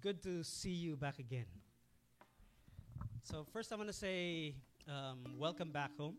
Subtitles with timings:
[0.00, 1.44] good to see you back again.
[3.22, 4.54] So, first, I want to say
[4.88, 6.16] um, welcome back home.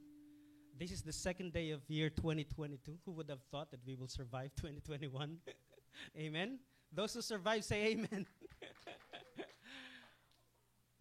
[0.78, 3.00] This is the second day of year 2022.
[3.06, 5.38] Who would have thought that we will survive 2021?
[6.18, 6.60] amen.
[6.94, 8.28] Those who survive say amen.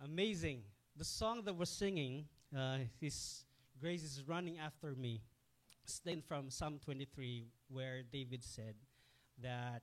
[0.04, 0.62] Amazing.
[0.96, 2.24] The song that we're singing,
[2.56, 3.44] uh, His
[3.78, 5.20] Grace is Running After Me,
[5.84, 8.74] stemmed from Psalm 23, where David said
[9.42, 9.82] that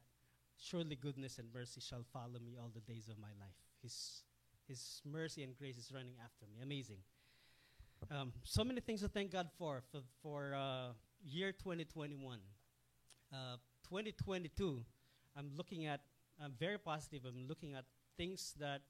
[0.58, 3.56] surely goodness and mercy shall follow me all the days of my life.
[3.82, 4.24] His,
[4.68, 6.60] his mercy and grace is running after me.
[6.62, 6.98] Amazing.
[8.12, 10.94] Um, so many things to thank God for for, for uh,
[11.24, 12.40] year 2021.
[13.34, 13.58] Uh,
[13.90, 14.84] 2022,
[15.36, 16.02] I'm looking at,
[16.42, 17.24] I'm very positive.
[17.26, 17.86] I'm looking at
[18.18, 18.82] things that,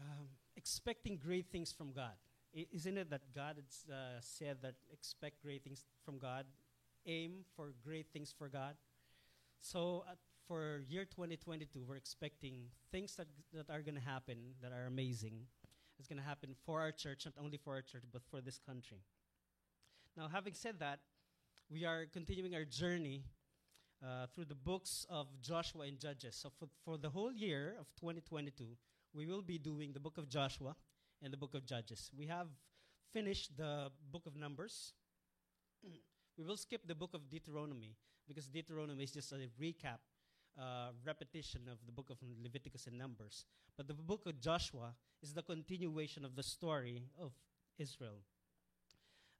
[0.00, 2.12] um, expecting great things from God.
[2.56, 6.46] I, isn't it that God has uh, said that expect great things from God?
[7.06, 8.74] Aim for great things for God.
[9.60, 10.14] So uh,
[10.52, 15.46] for year 2022, we're expecting things that, that are going to happen that are amazing.
[15.98, 18.58] It's going to happen for our church, not only for our church, but for this
[18.58, 18.98] country.
[20.14, 20.98] Now, having said that,
[21.70, 23.24] we are continuing our journey
[24.04, 26.36] uh, through the books of Joshua and Judges.
[26.36, 28.66] So, for, for the whole year of 2022,
[29.14, 30.76] we will be doing the book of Joshua
[31.22, 32.10] and the book of Judges.
[32.14, 32.48] We have
[33.10, 34.92] finished the book of Numbers.
[36.36, 37.96] we will skip the book of Deuteronomy
[38.28, 40.00] because Deuteronomy is just a recap
[40.58, 43.44] uh, repetition of the book of Leviticus and Numbers.
[43.76, 47.32] But the book of Joshua is the continuation of the story of
[47.78, 48.20] Israel.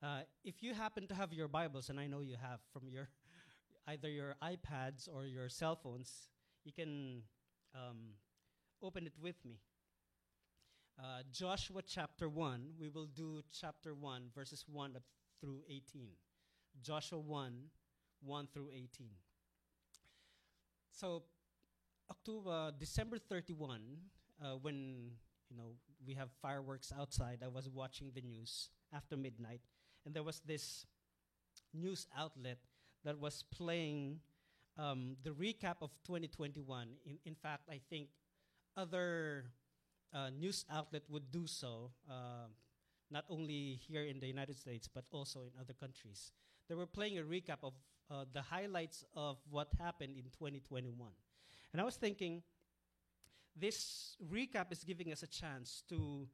[0.03, 3.09] Uh, if you happen to have your Bibles, and I know you have from your
[3.87, 6.29] either your iPads or your cell phones,
[6.65, 7.23] you can
[7.75, 8.15] um,
[8.83, 9.59] open it with me.
[10.99, 15.03] Uh, Joshua chapter 1, we will do chapter 1, verses 1 up
[15.41, 16.09] through 18.
[16.83, 17.53] Joshua 1,
[18.23, 19.09] 1 through 18.
[20.93, 21.23] So,
[22.11, 23.81] October, December 31,
[24.45, 25.13] uh, when
[25.49, 25.73] you know
[26.07, 29.63] we have fireworks outside, I was watching the news after midnight,
[30.05, 30.85] and there was this
[31.73, 32.59] news outlet
[33.05, 34.21] that was playing
[34.77, 36.89] um, the recap of 2021.
[37.07, 38.09] In, in fact, I think
[38.77, 39.47] other
[40.13, 42.53] uh, news outlet would do so, uh,
[43.11, 46.33] not only here in the United States but also in other countries.
[46.69, 47.73] They were playing a recap of
[48.13, 51.11] uh, the highlights of what happened in 2021.
[51.73, 52.43] And I was thinking,
[53.57, 56.27] this recap is giving us a chance to,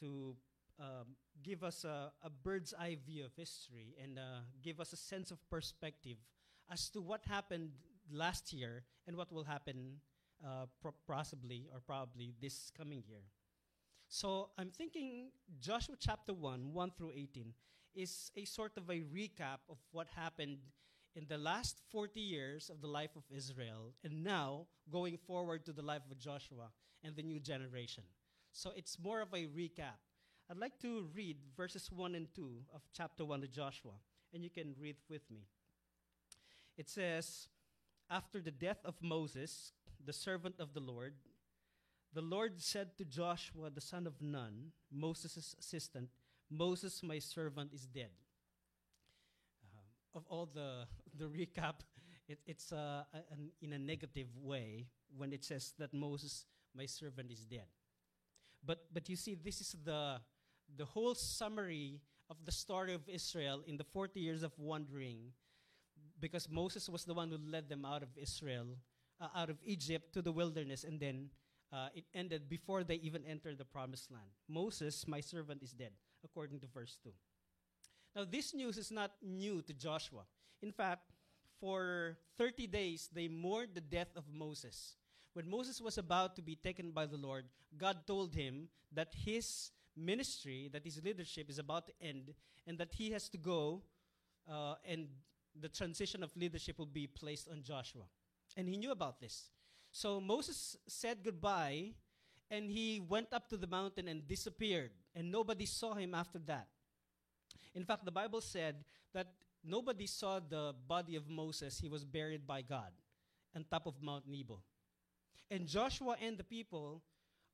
[0.00, 0.34] to
[0.80, 4.96] um, give us a, a, bird's eye view of history and uh, give us a
[4.96, 6.16] sense of perspective
[6.70, 7.70] as to what happened
[8.10, 9.96] last year and what will happen
[10.44, 10.66] uh,
[11.06, 13.22] possibly or probably this coming year.
[14.08, 15.28] So I'm thinking
[15.60, 17.52] Joshua chapter 1, 1 through 18,
[17.94, 20.58] is a sort of a recap of what happened
[21.14, 25.72] in the last 40 years of the life of Israel and now going forward to
[25.72, 26.70] the life of Joshua
[27.04, 28.04] and the new generation.
[28.52, 30.00] So it's more of a recap.
[30.50, 33.92] I'd like to read verses 1 and 2 of chapter 1 of Joshua,
[34.34, 35.46] and you can read with me.
[36.76, 37.48] It says,
[38.10, 39.72] After the death of Moses,
[40.04, 41.14] the servant of the Lord,
[42.14, 46.10] the Lord said to Joshua, the son of Nun, Moses' assistant,
[46.50, 48.10] Moses, my servant, is dead
[49.64, 50.84] uh, of all the
[51.18, 51.74] the recap,
[52.28, 54.86] it, it's uh, an, in a negative way
[55.16, 57.66] when it says that Moses, my servant, is dead.
[58.64, 60.20] But but you see, this is the
[60.76, 62.00] the whole summary
[62.30, 65.32] of the story of Israel in the 40 years of wandering,
[66.18, 68.66] because Moses was the one who led them out of Israel,
[69.20, 71.28] uh, out of Egypt to the wilderness, and then
[71.72, 74.30] uh, it ended before they even entered the promised land.
[74.48, 75.92] Moses, my servant, is dead,
[76.24, 77.10] according to verse 2.
[78.14, 80.22] Now, this news is not new to Joshua.
[80.62, 81.12] In fact,
[81.60, 84.96] for 30 days, they mourned the death of Moses.
[85.34, 87.44] When Moses was about to be taken by the Lord,
[87.76, 92.34] God told him that his ministry, that his leadership is about to end,
[92.66, 93.82] and that he has to go,
[94.50, 95.08] uh, and
[95.60, 98.04] the transition of leadership will be placed on Joshua.
[98.56, 99.50] And he knew about this.
[99.90, 101.92] So Moses said goodbye,
[102.50, 106.68] and he went up to the mountain and disappeared, and nobody saw him after that.
[107.74, 108.84] In fact, the Bible said
[109.14, 109.28] that
[109.64, 111.78] nobody saw the body of Moses.
[111.78, 112.92] He was buried by God
[113.54, 114.60] on top of Mount Nebo.
[115.50, 117.02] And Joshua and the people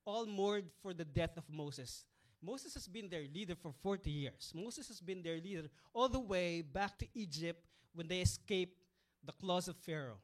[0.04, 2.04] all mourned for the death of Moses.
[2.40, 4.52] Moses has been their leader for 40 years.
[4.54, 7.64] Moses has been their leader all the way back to Egypt
[7.94, 8.78] when they escaped
[9.24, 10.18] the claws of Pharaoh.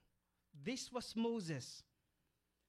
[0.65, 1.83] This was Moses.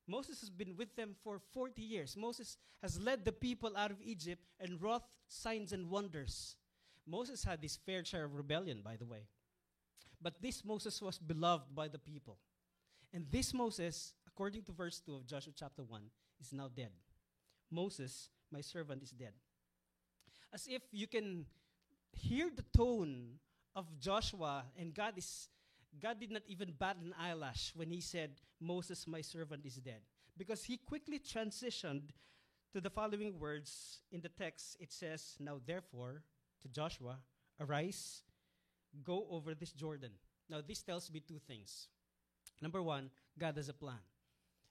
[0.07, 2.17] Moses has been with them for 40 years.
[2.17, 6.55] Moses has led the people out of Egypt and wrought signs and wonders.
[7.07, 9.27] Moses had his fair share of rebellion, by the way.
[10.21, 12.37] But this Moses was beloved by the people.
[13.13, 16.01] And this Moses, according to verse 2 of Joshua chapter 1,
[16.41, 16.91] is now dead.
[17.71, 19.33] Moses, my servant, is dead.
[20.53, 21.45] As if you can
[22.11, 23.39] hear the tone
[23.75, 25.49] of Joshua, and God is
[26.01, 30.01] God did not even bat an eyelash when he said, Moses, my servant, is dead.
[30.37, 32.09] Because he quickly transitioned
[32.73, 34.75] to the following words in the text.
[34.79, 36.23] It says, Now therefore,
[36.65, 37.19] to Joshua,
[37.59, 38.23] arise,
[39.03, 40.11] go over this Jordan.
[40.49, 41.87] Now, this tells me two things.
[42.61, 44.01] Number one, God has a plan.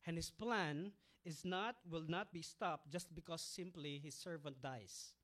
[0.07, 0.91] And his plan
[1.25, 5.15] is not, will not be stopped just because simply his servant dies.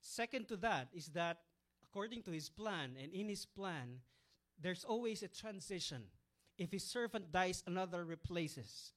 [0.00, 1.38] Second to that is that
[1.84, 4.00] according to his plan and in his plan,
[4.60, 6.04] there's always a transition.
[6.56, 8.92] If his servant dies, another replaces.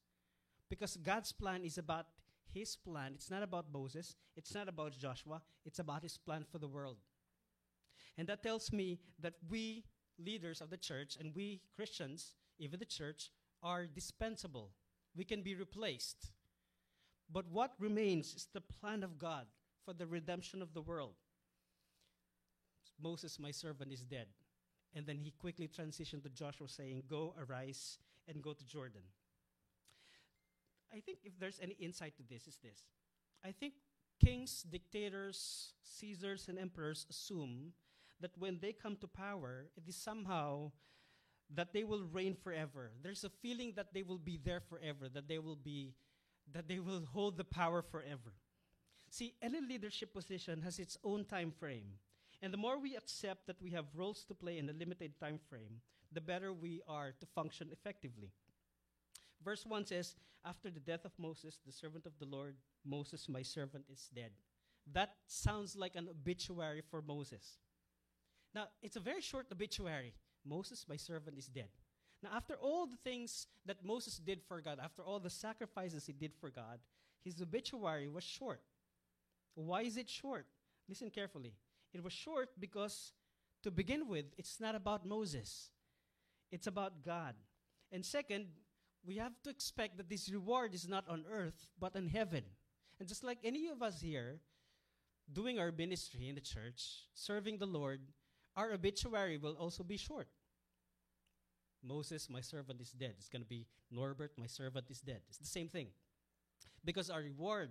[0.70, 2.06] Because God's plan is about
[2.52, 3.12] his plan.
[3.14, 6.98] It's not about Moses, it's not about Joshua, it's about his plan for the world.
[8.18, 9.84] And that tells me that we
[10.18, 13.30] leaders of the church and we Christians, even the church,
[13.62, 14.70] are dispensable.
[15.16, 16.32] We can be replaced.
[17.32, 19.46] But what remains is the plan of God
[19.84, 21.14] for the redemption of the world.
[23.02, 24.26] Moses, my servant, is dead.
[24.94, 27.98] And then he quickly transitioned to Joshua, saying, Go, arise,
[28.28, 29.02] and go to Jordan.
[30.92, 32.80] I think if there's any insight to this, is this.
[33.44, 33.74] I think
[34.22, 37.72] kings, dictators, Caesars, and emperors assume
[38.20, 40.72] that when they come to power, it is somehow
[41.54, 42.92] that they will reign forever.
[43.02, 45.94] There's a feeling that they will be there forever, that they will be
[46.52, 48.34] that they will hold the power forever.
[49.10, 51.98] See, any leadership position has its own time frame.
[52.42, 55.38] And the more we accept that we have roles to play in a limited time
[55.48, 55.80] frame,
[56.12, 58.32] the better we are to function effectively.
[59.44, 60.14] Verse 1 says,
[60.44, 64.30] After the death of Moses, the servant of the Lord, Moses, my servant, is dead.
[64.92, 67.58] That sounds like an obituary for Moses.
[68.54, 70.14] Now, it's a very short obituary.
[70.44, 71.68] Moses, my servant, is dead.
[72.22, 76.12] Now, after all the things that Moses did for God, after all the sacrifices he
[76.12, 76.78] did for God,
[77.24, 78.60] his obituary was short.
[79.54, 80.46] Why is it short?
[80.88, 81.54] Listen carefully.
[81.92, 83.12] It was short because,
[83.62, 85.70] to begin with, it's not about Moses,
[86.50, 87.34] it's about God.
[87.92, 88.46] And second,
[89.06, 92.44] we have to expect that this reward is not on earth, but in heaven.
[92.98, 94.40] And just like any of us here,
[95.32, 98.00] doing our ministry in the church, serving the Lord,
[98.56, 100.28] our obituary will also be short.
[101.82, 103.14] Moses, my servant, is dead.
[103.16, 105.20] It's going to be Norbert, my servant, is dead.
[105.28, 105.88] It's the same thing.
[106.84, 107.70] Because our reward,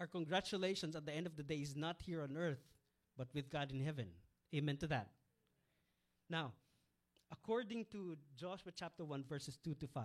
[0.00, 2.72] our congratulations at the end of the day is not here on earth,
[3.16, 4.08] but with God in heaven.
[4.52, 5.10] Amen to that.
[6.28, 6.52] Now,
[7.34, 10.04] according to Joshua chapter 1, verses 2 to 5,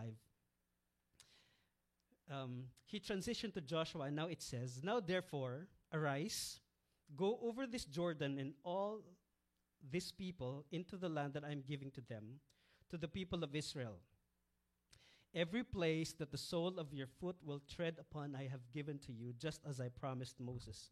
[2.32, 6.60] um, he transitioned to Joshua, and now it says, Now therefore, arise,
[7.16, 9.02] go over this Jordan, and all
[9.92, 12.40] this people into the land that I'm giving to them,
[12.90, 13.98] to the people of Israel.
[15.36, 19.12] Every place that the sole of your foot will tread upon, I have given to
[19.12, 20.90] you, just as I promised Moses.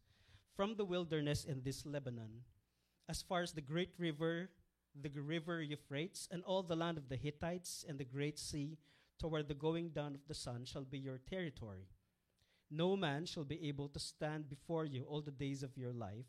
[0.55, 2.43] From the wilderness in this Lebanon,
[3.09, 4.49] as far as the great river,
[5.01, 8.77] the river Euphrates, and all the land of the Hittites and the great sea,
[9.19, 11.88] toward the going down of the sun, shall be your territory.
[12.69, 16.25] No man shall be able to stand before you all the days of your life.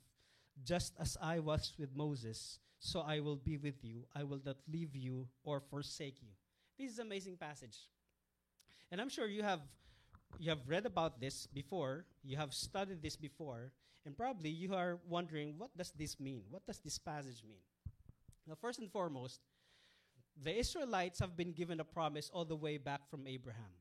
[0.64, 4.04] Just as I was with Moses, so I will be with you.
[4.14, 6.30] I will not leave you or forsake you.
[6.78, 7.76] This is an amazing passage.
[8.90, 9.60] And I'm sure you have
[10.38, 13.72] you have read about this before, you have studied this before,
[14.04, 16.42] and probably you are wondering what does this mean?
[16.50, 17.64] What does this passage mean?
[18.48, 19.40] Now, first and foremost,
[20.42, 23.72] the Israelites have been given a promise all the way back from Abraham.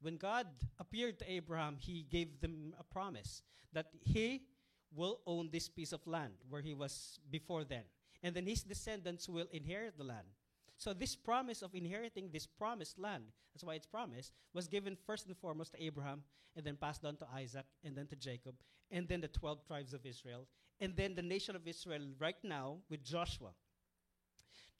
[0.00, 0.46] When God
[0.78, 4.42] appeared to Abraham, he gave them a promise that he
[4.94, 7.84] will own this piece of land where he was before then.
[8.22, 10.26] And then his descendants will inherit the land.
[10.78, 13.24] So this promise of inheriting this promised land,
[13.54, 16.22] that's why it's promised, was given first and foremost to Abraham,
[16.56, 18.54] and then passed on to Isaac, and then to Jacob,
[18.90, 20.46] and then the 12 tribes of Israel,
[20.80, 23.50] and then the nation of Israel right now with Joshua.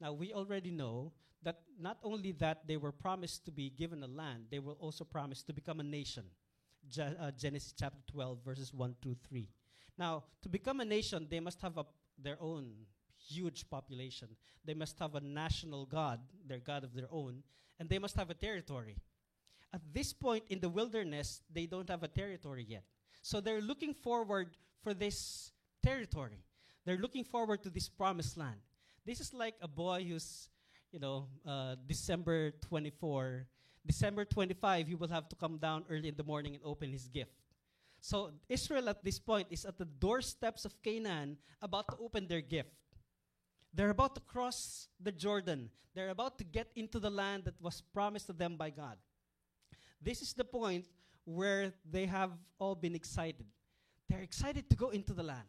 [0.01, 1.13] Now we already know
[1.43, 5.05] that not only that they were promised to be given a land, they were also
[5.05, 6.25] promised to become a nation.
[6.99, 9.49] Uh, Genesis chapter 12, verses 1 to 3.
[9.99, 11.87] Now, to become a nation, they must have a,
[12.23, 12.73] their own
[13.29, 14.29] huge population.
[14.65, 17.43] They must have a national god, their god of their own,
[17.79, 18.97] and they must have a territory.
[19.73, 22.85] At this point in the wilderness, they don't have a territory yet.
[23.23, 25.51] So they're looking forward for this
[25.83, 26.45] territory.
[26.85, 28.61] They're looking forward to this promised land.
[29.07, 30.49] This is like a boy who's,
[30.91, 33.47] you know, uh, December 24,
[33.87, 37.07] December 25, he will have to come down early in the morning and open his
[37.07, 37.31] gift.
[38.01, 42.41] So Israel at this point is at the doorsteps of Canaan about to open their
[42.41, 42.71] gift.
[43.73, 45.71] They're about to cross the Jordan.
[45.95, 48.97] They're about to get into the land that was promised to them by God.
[50.03, 50.85] This is the point
[51.25, 53.47] where they have all been excited.
[54.09, 55.47] They're excited to go into the land.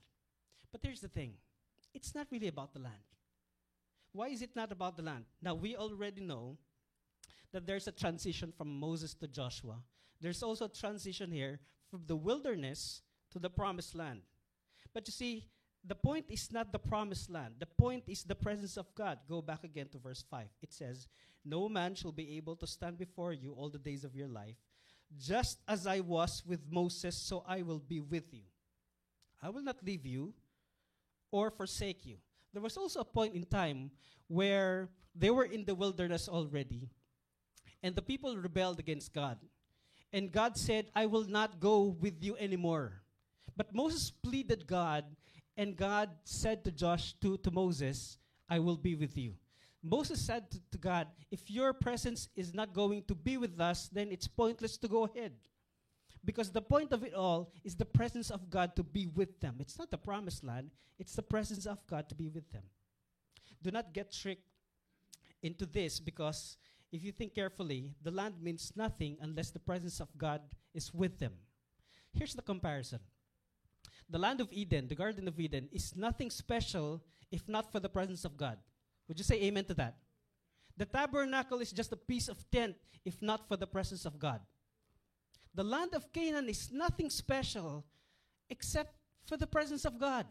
[0.72, 1.34] But here's the thing
[1.92, 3.17] it's not really about the land.
[4.18, 5.26] Why is it not about the land?
[5.44, 6.58] Now, we already know
[7.54, 9.76] that there's a transition from Moses to Joshua.
[10.20, 11.60] There's also a transition here
[11.92, 14.22] from the wilderness to the promised land.
[14.92, 15.46] But you see,
[15.86, 17.58] the point is not the promised land.
[17.60, 19.20] The point is the presence of God.
[19.30, 20.48] Go back again to verse 5.
[20.64, 21.08] It says,
[21.46, 24.58] No man shall be able to stand before you all the days of your life.
[25.16, 28.46] Just as I was with Moses, so I will be with you.
[29.44, 30.34] I will not leave you
[31.32, 32.18] or forsake you.
[32.54, 33.92] There was also a point in time
[34.28, 36.90] where they were in the wilderness already,
[37.84, 39.38] and the people rebelled against God.
[40.14, 43.02] And God said, I will not go with you anymore.
[43.56, 45.06] But Moses pleaded God,
[45.58, 48.18] and God said to Josh, to, to Moses,
[48.50, 49.34] I will be with you.
[49.84, 53.90] Moses said to, to God, If your presence is not going to be with us,
[53.92, 55.34] then it's pointless to go ahead.
[56.28, 59.56] Because the point of it all is the presence of God to be with them.
[59.60, 62.64] It's not the promised land, it's the presence of God to be with them.
[63.64, 64.44] Do not get tricked
[65.42, 66.58] into this because
[66.92, 70.42] if you think carefully, the land means nothing unless the presence of God
[70.74, 71.32] is with them.
[72.14, 73.00] Here's the comparison
[74.10, 77.90] the land of Eden, the Garden of Eden, is nothing special if not for the
[77.90, 78.58] presence of God.
[79.08, 79.96] Would you say amen to that?
[80.76, 84.42] The tabernacle is just a piece of tent if not for the presence of God.
[85.58, 87.84] The land of Canaan is nothing special
[88.48, 88.94] except
[89.26, 90.28] for the presence of God.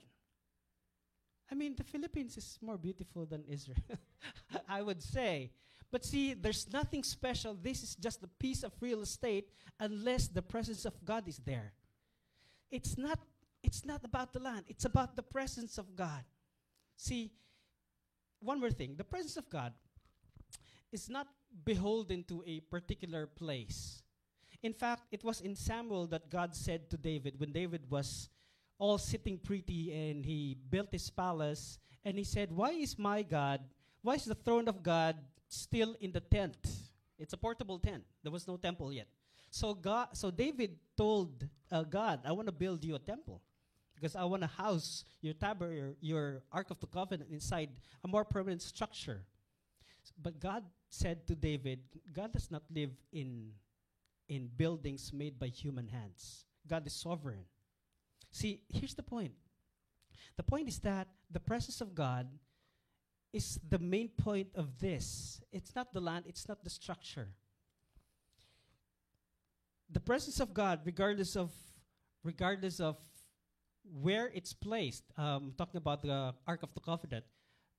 [1.50, 3.99] I mean, the Philippines is more beautiful than Israel,
[4.68, 5.50] I would say.
[5.90, 7.59] But see, there's nothing special.
[7.61, 9.49] This is just a piece of real estate
[9.80, 11.73] unless the presence of God is there.
[12.71, 13.18] It's not
[13.64, 16.23] it's not about the land, it's about the presence of God.
[16.97, 17.33] See,
[18.38, 19.73] one more thing the presence of God
[20.92, 21.26] is not
[21.64, 24.04] beholden to a particular place.
[24.63, 28.29] In fact, it was in Samuel that God said to David when David was
[28.79, 33.61] all sitting pretty and he built his palace and he said, Why is my God,
[34.03, 35.17] why is the throne of God
[35.49, 36.57] still in the tent?
[37.19, 38.05] It's a portable tent.
[38.23, 39.09] There was no temple yet.
[39.51, 43.41] So God, so David told uh, God, I want to build you a temple
[43.95, 47.71] because I want to house your tabernacle, your, your Ark of the Covenant inside
[48.05, 49.23] a more permanent structure.
[50.21, 51.81] But God said to David,
[52.13, 53.51] God does not live in,
[54.28, 56.45] in buildings made by human hands.
[56.66, 57.45] God is sovereign.
[58.33, 59.33] See, here's the point.
[60.37, 62.28] The point is that the presence of God
[63.33, 65.40] is the main point of this.
[65.52, 67.28] It's not the land, it's not the structure.
[69.90, 71.52] The presence of God, regardless of
[72.25, 72.97] regardless of
[74.02, 77.25] where it's placed, um, talking about the Ark of the Covenant,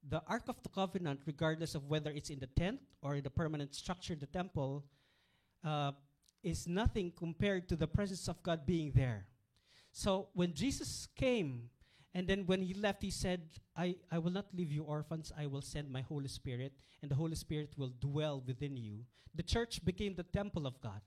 [0.07, 3.29] the Ark of the Covenant, regardless of whether it's in the tent or in the
[3.29, 4.85] permanent structure, the temple,
[5.65, 5.91] uh,
[6.47, 9.27] is nothing compared to the presence of God being there.
[9.91, 11.69] So when Jesus came,
[12.13, 13.41] and then when he left, he said,
[13.75, 17.15] I, I will not leave you orphans, I will send my Holy Spirit, and the
[17.15, 19.05] Holy Spirit will dwell within you.
[19.35, 21.01] The church became the temple of God.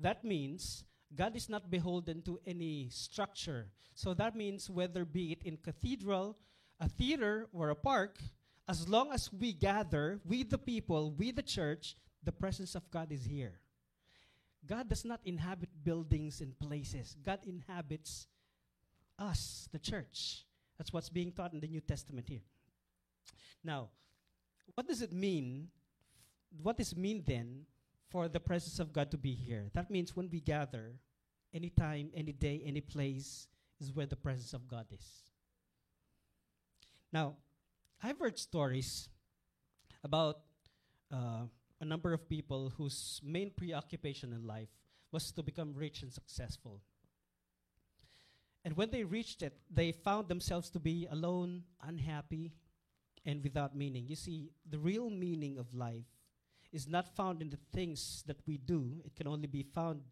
[0.00, 3.68] That means God is not beholden to any structure.
[3.94, 6.38] So that means whether be it in cathedral,
[6.80, 8.18] a theater, or a park,
[8.68, 13.12] as long as we gather with the people, with the church, the presence of God
[13.12, 13.61] is here.
[14.66, 17.16] God does not inhabit buildings and places.
[17.24, 18.26] God inhabits
[19.18, 20.44] us, the church.
[20.78, 22.42] That's what's being taught in the New Testament here.
[23.64, 23.88] Now,
[24.74, 25.68] what does it mean?
[26.62, 27.66] What does it mean then
[28.12, 29.70] for the presence of God to be here.
[29.72, 30.92] That means when we gather,
[31.54, 33.48] anytime, any day, any place
[33.80, 35.06] is where the presence of God is.
[37.10, 37.36] Now,
[38.02, 39.08] I've heard stories
[40.04, 40.40] about
[41.10, 41.48] uh,
[41.82, 44.68] a number of people whose main preoccupation in life
[45.10, 46.80] was to become rich and successful.
[48.64, 52.52] And when they reached it, they found themselves to be alone, unhappy,
[53.26, 54.06] and without meaning.
[54.06, 56.06] You see, the real meaning of life
[56.72, 60.02] is not found in the things that we do, it can only be found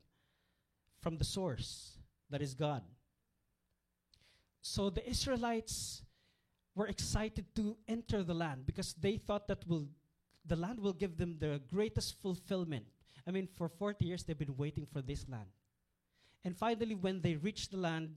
[1.00, 1.98] from the source,
[2.30, 2.82] that is God.
[4.60, 6.02] So the Israelites
[6.74, 9.86] were excited to enter the land because they thought that will
[10.44, 12.86] the land will give them the greatest fulfillment.
[13.26, 15.48] I mean, for 40 years they've been waiting for this land.
[16.44, 18.14] And finally, when they reached the land,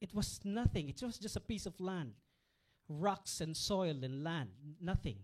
[0.00, 0.88] it was nothing.
[0.88, 2.12] It was just a piece of land
[2.88, 4.50] rocks and soil and land,
[4.80, 5.16] nothing.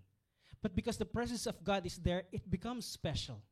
[0.63, 3.43] But because the presence of God is there, it becomes special.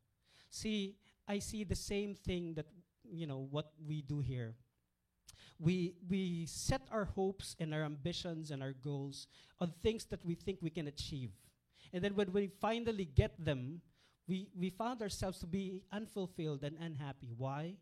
[0.51, 0.95] See,
[1.27, 2.67] I see the same thing that,
[3.11, 4.55] you know, what we do here.
[5.59, 9.27] we, we set our hopes and our ambitions and our goals
[9.61, 11.31] on things that we think we can achieve.
[11.95, 13.81] And then when we finally get them,
[14.27, 17.33] we, we found ourselves to be unfulfilled and unhappy.
[17.37, 17.77] Why?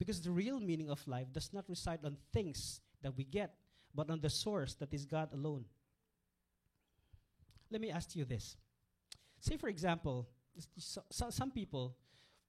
[0.00, 3.54] Because the real meaning of life does not reside on things that we get,
[3.94, 5.64] but on the source that is God alone.
[7.70, 8.56] Let me ask you this.
[9.38, 10.28] Say, for example,
[10.76, 11.94] so, so some people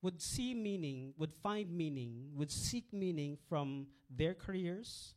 [0.02, 5.14] would see meaning, would find meaning, would seek meaning from their careers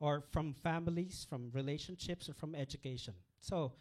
[0.00, 3.14] or from families, from relationships, or from education.
[3.40, 3.72] So,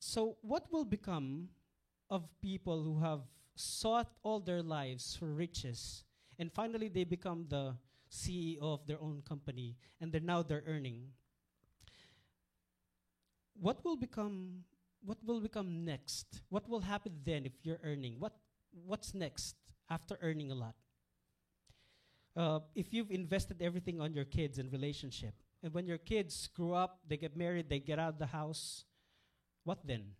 [0.00, 1.50] so what will become
[2.08, 3.20] of people who have
[3.54, 6.04] sought all their lives for riches
[6.38, 7.76] and finally they become the
[8.10, 11.12] CEO of their own company and they're now they're earning?
[13.60, 14.64] What will become
[15.04, 16.42] what will become next?
[16.48, 18.16] What will happen then if you're earning?
[18.18, 18.32] What
[18.72, 19.54] what's next
[19.90, 20.74] after earning a lot?
[22.34, 26.72] Uh, if you've invested everything on your kids and relationship, and when your kids grow
[26.72, 28.84] up, they get married, they get out of the house,
[29.64, 30.16] what then?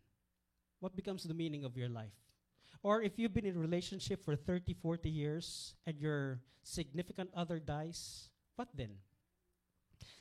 [0.80, 2.16] What becomes the meaning of your life?
[2.82, 7.58] Or if you've been in a relationship for 30, 40 years and your significant other
[7.58, 8.96] dies, what then?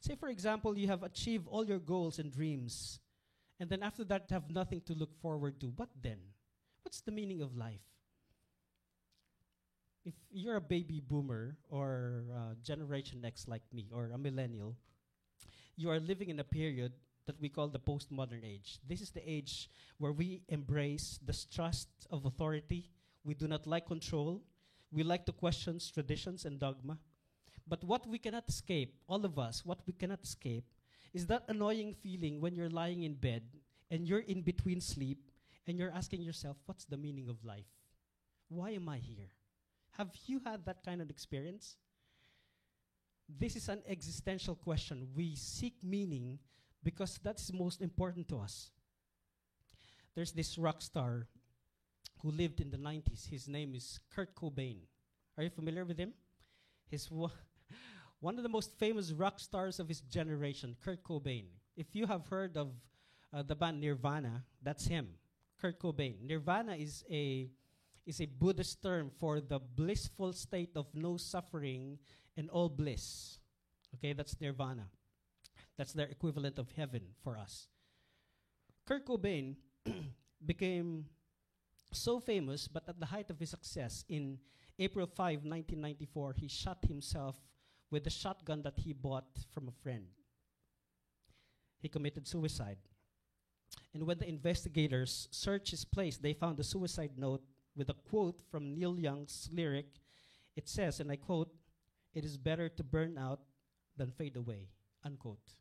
[0.02, 3.00] Say, for example, you have achieved all your goals and dreams,
[3.60, 5.68] and then after that have nothing to look forward to.
[5.76, 6.20] What then?
[6.84, 7.84] What's the meaning of life?
[10.06, 14.76] If you're a baby boomer or uh, Generation X like me or a millennial,
[15.76, 16.94] you are living in a period
[17.26, 18.80] that we call the postmodern age.
[18.88, 22.90] This is the age where we embrace distrust of authority.
[23.24, 24.42] We do not like control.
[24.92, 26.98] We like to question traditions and dogma.
[27.68, 30.66] But what we cannot escape, all of us, what we cannot escape
[31.14, 33.44] is that annoying feeling when you're lying in bed
[33.92, 35.20] and you're in between sleep
[35.68, 37.70] and you're asking yourself, what's the meaning of life?
[38.48, 39.30] Why am I here?
[39.98, 41.78] Have you had that kind of experience?
[43.28, 45.10] This is an existential question.
[45.16, 46.40] We seek meaning
[46.84, 48.72] because that's most important to us.
[50.16, 51.28] There's this rock star
[52.22, 53.30] who lived in the 90s.
[53.30, 54.78] His name is Kurt Cobain.
[55.38, 56.14] Are you familiar with him?
[56.90, 57.10] He's
[58.20, 61.46] one of the most famous rock stars of his generation, Kurt Cobain.
[61.78, 62.72] If you have heard of
[63.34, 65.08] uh, the band Nirvana, that's him,
[65.62, 66.16] Kurt Cobain.
[66.22, 67.50] Nirvana is a
[68.06, 72.00] is a Buddhist term for the blissful state of no suffering
[72.36, 73.38] and all bliss.
[73.96, 74.88] Okay, that's Nirvana.
[75.80, 77.70] That's their equivalent of heaven for us.
[78.86, 79.56] Kurt Cobain
[80.46, 81.06] became
[81.94, 84.40] so famous, but at the height of his success, in
[84.78, 87.38] April 5, 1994, he shot himself
[87.90, 90.04] with a shotgun that he bought from a friend.
[91.82, 92.80] He committed suicide.
[93.94, 97.44] And when the investigators searched his place, they found a suicide note
[97.78, 99.88] with a quote from Neil Young's lyric.
[100.58, 101.54] It says, and I quote,
[102.14, 103.40] It is better to burn out
[103.96, 104.68] than fade away,
[105.06, 105.54] unquote.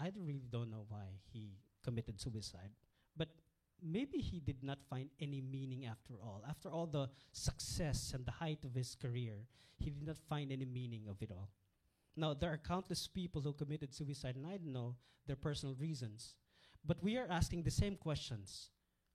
[0.00, 2.70] I really don't know why he committed suicide,
[3.16, 3.28] but
[3.82, 6.42] maybe he did not find any meaning after all.
[6.48, 10.64] After all the success and the height of his career, he did not find any
[10.64, 11.50] meaning of it all.
[12.16, 14.94] Now, there are countless people who committed suicide, and I don't know
[15.26, 16.34] their personal reasons.
[16.86, 18.70] But we are asking the same questions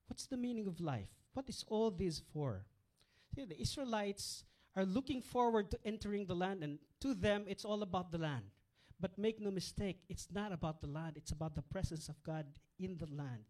[0.07, 1.09] What's the meaning of life?
[1.33, 2.65] What is all this for?
[3.35, 4.43] See, the Israelites
[4.75, 8.45] are looking forward to entering the land, and to them, it's all about the land.
[8.99, 12.45] But make no mistake, it's not about the land, it's about the presence of God
[12.79, 13.43] in the land.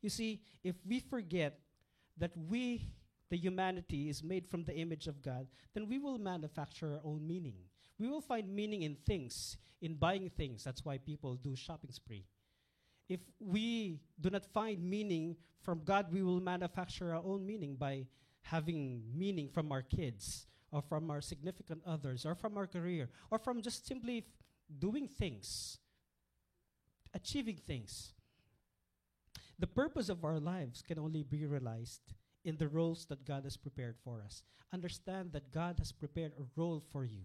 [0.00, 1.58] You see, if we forget
[2.16, 2.88] that we,
[3.30, 7.26] the humanity, is made from the image of God, then we will manufacture our own
[7.26, 7.54] meaning.
[7.98, 10.64] We will find meaning in things, in buying things.
[10.64, 12.24] That's why people do shopping spree.
[13.08, 18.06] If we do not find meaning from God, we will manufacture our own meaning by
[18.42, 23.38] having meaning from our kids or from our significant others or from our career or
[23.38, 24.24] from just simply
[24.78, 25.78] doing things,
[27.14, 28.12] achieving things.
[29.58, 33.56] The purpose of our lives can only be realized in the roles that God has
[33.56, 34.42] prepared for us.
[34.72, 37.22] Understand that God has prepared a role for you.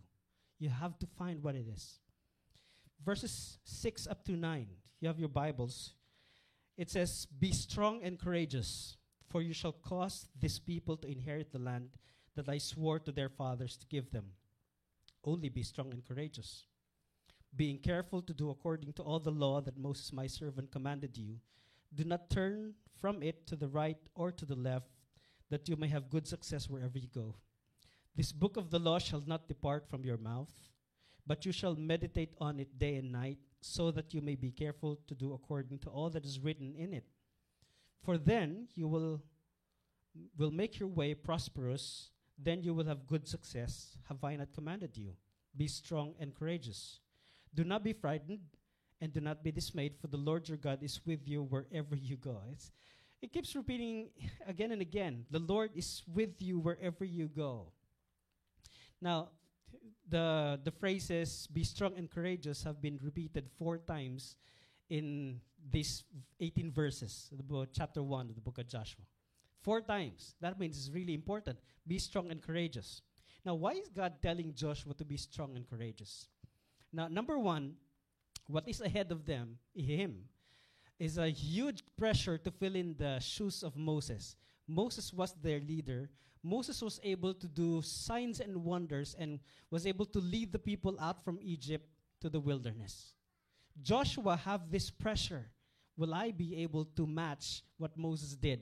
[0.59, 1.99] You have to find what it is.
[3.05, 4.67] Verses 6 up to 9,
[5.01, 5.93] you have your Bibles.
[6.77, 8.97] It says, Be strong and courageous,
[9.29, 11.89] for you shall cause this people to inherit the land
[12.35, 14.25] that I swore to their fathers to give them.
[15.23, 16.65] Only be strong and courageous,
[17.55, 21.39] being careful to do according to all the law that Moses my servant commanded you
[21.95, 24.87] do not turn from it to the right or to the left,
[25.49, 27.35] that you may have good success wherever you go.
[28.15, 30.51] This book of the law shall not depart from your mouth,
[31.25, 34.99] but you shall meditate on it day and night, so that you may be careful
[35.07, 37.05] to do according to all that is written in it.
[38.03, 39.21] For then you will,
[40.37, 42.09] will make your way prosperous,
[42.43, 43.97] then you will have good success.
[44.09, 45.13] Have I not commanded you?
[45.55, 46.99] Be strong and courageous.
[47.53, 48.39] Do not be frightened
[49.01, 52.15] and do not be dismayed, for the Lord your God is with you wherever you
[52.15, 52.41] go.
[52.51, 52.71] It's,
[53.21, 54.09] it keeps repeating
[54.47, 57.71] again and again the Lord is with you wherever you go.
[59.01, 59.29] Now,
[60.09, 64.35] the, the phrases be strong and courageous have been repeated four times
[64.89, 65.39] in
[65.71, 66.03] these
[66.39, 69.03] 18 verses the book, chapter 1 of the book of Joshua.
[69.63, 70.35] Four times.
[70.41, 71.57] That means it's really important.
[71.87, 73.01] Be strong and courageous.
[73.45, 76.27] Now, why is God telling Joshua to be strong and courageous?
[76.91, 77.75] Now, number one,
[78.47, 80.25] what is ahead of them, him,
[80.99, 84.35] is a huge pressure to fill in the shoes of Moses.
[84.67, 86.09] Moses was their leader.
[86.43, 89.39] Moses was able to do signs and wonders and
[89.71, 91.87] was able to lead the people out from Egypt
[92.21, 93.13] to the wilderness.
[93.81, 95.47] Joshua have this pressure.
[95.97, 98.61] Will I be able to match what Moses did?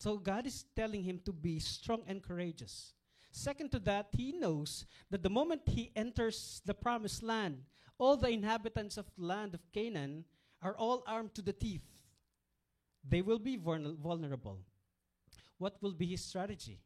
[0.00, 2.94] So God is telling him to be strong and courageous.
[3.30, 7.58] Second to that, he knows that the moment he enters the promised land,
[7.98, 10.24] all the inhabitants of the land of Canaan
[10.62, 11.84] are all armed to the teeth.
[13.06, 14.60] They will be vulnerable.
[15.58, 16.80] What will be his strategy?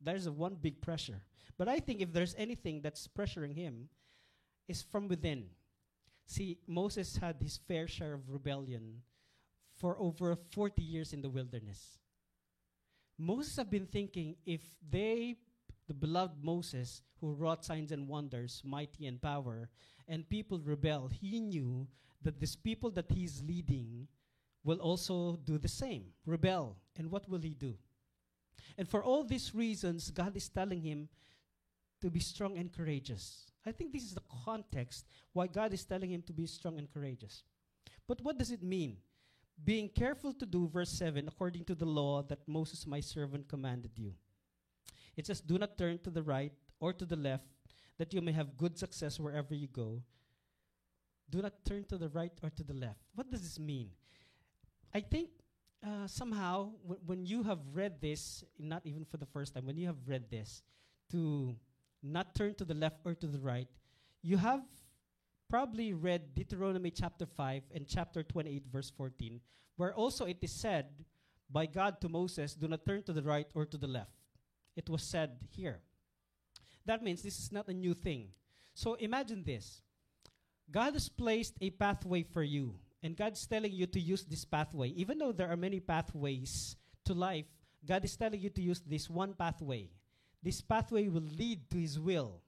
[0.00, 1.20] There's one big pressure.
[1.58, 3.90] But I think if there's anything that's pressuring him,
[4.68, 5.44] is from within.
[6.24, 9.02] See, Moses had his fair share of rebellion
[9.76, 11.98] for over 40 years in the wilderness.
[13.18, 15.36] Moses have been thinking if they
[15.86, 19.68] the beloved Moses, who wrought signs and wonders, mighty in power,
[20.08, 21.86] and people rebel, he knew
[22.22, 24.08] that these people that he's leading
[24.62, 26.76] will also do the same, rebel.
[26.96, 27.74] And what will he do?
[28.78, 31.08] And for all these reasons, God is telling him
[32.00, 33.46] to be strong and courageous.
[33.66, 36.90] I think this is the context why God is telling him to be strong and
[36.92, 37.42] courageous.
[38.06, 38.96] But what does it mean?
[39.62, 43.92] Being careful to do, verse 7, according to the law that Moses, my servant, commanded
[43.96, 44.14] you.
[45.16, 47.46] It says, Do not turn to the right or to the left,
[47.98, 50.02] that you may have good success wherever you go.
[51.30, 53.00] Do not turn to the right or to the left.
[53.14, 53.90] What does this mean?
[54.92, 55.30] I think
[55.84, 59.76] uh, somehow w- when you have read this, not even for the first time, when
[59.76, 60.62] you have read this,
[61.10, 61.54] to
[62.02, 63.68] not turn to the left or to the right,
[64.22, 64.62] you have
[65.54, 69.40] probably read Deuteronomy chapter 5 and chapter 28, verse 14,
[69.76, 70.86] where also it is said
[71.48, 74.18] by God to Moses, Do not turn to the right or to the left
[74.74, 75.78] it was said here.
[76.86, 78.30] That means this is not a new thing.
[78.74, 79.80] So imagine this
[80.68, 84.88] God has placed a pathway for you, and God's telling you to use this pathway.
[84.88, 87.46] Even though there are many pathways to life,
[87.86, 89.88] God is telling you to use this one pathway.
[90.42, 92.40] This pathway will lead to His will.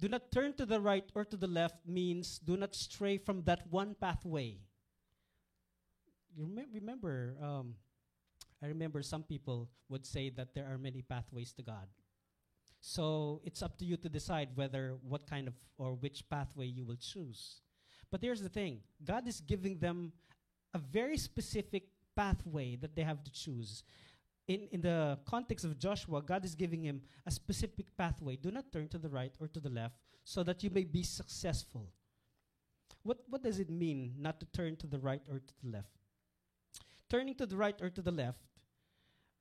[0.00, 3.42] Do not turn to the right or to the left means do not stray from
[3.44, 4.58] that one pathway.
[6.36, 7.74] You rem- remember um,
[8.62, 11.86] I remember some people would say that there are many pathways to God.
[12.80, 16.84] So it's up to you to decide whether what kind of or which pathway you
[16.84, 17.60] will choose.
[18.10, 20.12] But here's the thing God is giving them
[20.72, 21.84] a very specific
[22.16, 23.82] pathway that they have to choose.
[24.46, 28.36] In, in the context of Joshua, God is giving him a specific pathway.
[28.36, 31.02] Do not turn to the right or to the left so that you may be
[31.02, 31.88] successful.
[33.02, 35.88] What, what does it mean not to turn to the right or to the left?
[37.08, 38.38] Turning to the right or to the left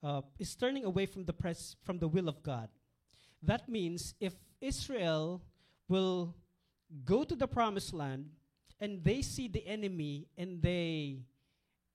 [0.04, 2.70] uh, is turning away from the press from the will of God.
[3.42, 5.42] That means if Israel
[5.90, 6.36] will
[7.06, 8.30] go to the promised land
[8.80, 11.24] and they see the enemy and they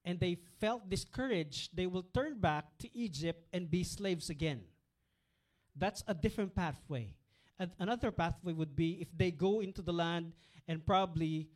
[0.09, 4.63] and they felt discouraged, they will turn back to Egypt and be slaves again.
[5.77, 7.13] That's a different pathway.
[7.59, 10.33] And another pathway would be if they go into the land
[10.67, 11.51] and probably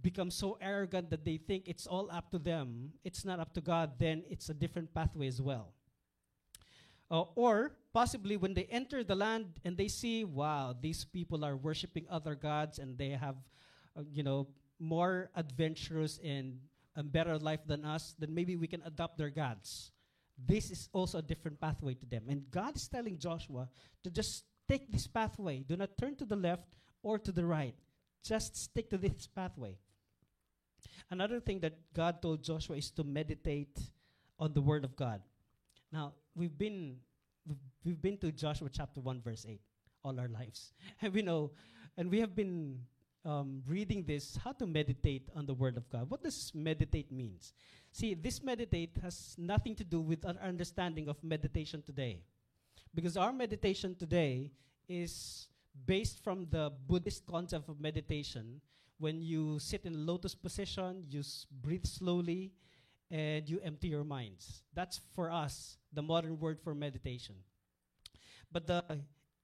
[0.00, 3.60] become so arrogant that they think it's all up to them, it's not up to
[3.60, 5.72] God, then it's a different pathway as well.
[7.10, 11.56] Uh, or possibly when they enter the land and they see, wow, these people are
[11.56, 13.34] worshiping other gods and they have,
[13.98, 14.46] uh, you know,
[14.78, 16.60] more adventurous and
[16.96, 19.92] a better life than us, then maybe we can adopt their gods.
[20.38, 22.24] This is also a different pathway to them.
[22.28, 23.68] And God is telling Joshua
[24.04, 25.64] to just take this pathway.
[25.66, 27.74] Do not turn to the left or to the right.
[28.22, 29.76] Just stick to this pathway.
[31.10, 33.78] Another thing that God told Joshua is to meditate
[34.38, 35.22] on the word of God.
[35.92, 36.98] Now, we've been
[37.84, 39.60] we've been to Joshua chapter 1 verse 8
[40.04, 40.72] all our lives.
[41.02, 41.52] And we know
[41.96, 42.80] and we have been
[43.26, 46.08] um, reading this how to meditate on the word of God.
[46.08, 47.52] What does meditate means?
[47.92, 52.20] See, this meditate has nothing to do with our understanding of meditation today.
[52.94, 54.52] Because our meditation today
[54.88, 55.48] is
[55.84, 58.60] based from the Buddhist concept of meditation.
[58.98, 62.52] When you sit in lotus position, you s- breathe slowly,
[63.10, 64.62] and you empty your minds.
[64.74, 67.34] That's for us the modern word for meditation.
[68.50, 68.82] But the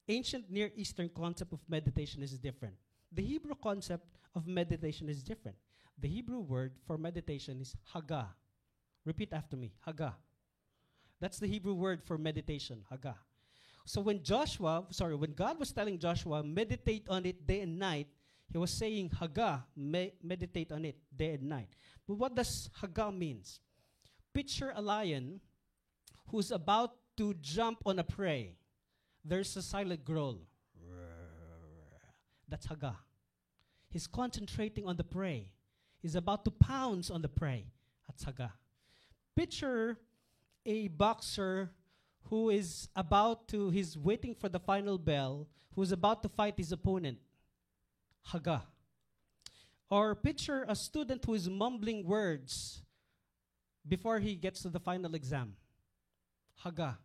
[0.08, 2.74] ancient Near Eastern concept of meditation is different.
[3.14, 5.56] The Hebrew concept of meditation is different.
[5.98, 8.28] The Hebrew word for meditation is haga.
[9.04, 10.16] Repeat after me haga.
[11.20, 13.16] That's the Hebrew word for meditation, haga.
[13.84, 18.08] So when Joshua, sorry, when God was telling Joshua, meditate on it day and night,
[18.50, 21.68] he was saying haga, me- meditate on it day and night.
[22.06, 23.60] But what does haga means?
[24.32, 25.40] Picture a lion
[26.28, 28.56] who's about to jump on a prey.
[29.24, 30.38] There's a silent growl.
[32.60, 32.96] That's.
[33.88, 35.52] He's concentrating on the prey.
[36.00, 37.66] He's about to pounce on the prey.
[38.08, 38.52] That's haga.
[39.36, 39.98] Picture
[40.64, 41.70] a boxer
[42.24, 46.72] who is about to, he's waiting for the final bell, who's about to fight his
[46.72, 47.18] opponent.
[48.22, 48.62] Haga.
[49.90, 52.82] Or picture a student who is mumbling words
[53.86, 55.54] before he gets to the final exam.
[56.56, 56.98] Haga.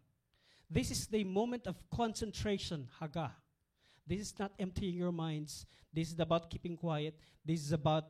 [0.70, 3.32] This is the moment of concentration, Haga.
[4.08, 5.66] This is not emptying your minds.
[5.94, 7.20] This is about keeping quiet.
[7.46, 8.06] This is about